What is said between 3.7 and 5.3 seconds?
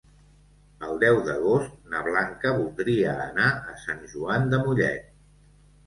a Sant Joan de Mollet.